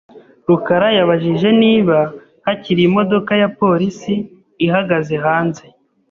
[0.47, 1.97] rukara yabajije niba
[2.45, 4.13] hakiri imodoka ya polisi
[4.65, 5.63] ihagaze hanze.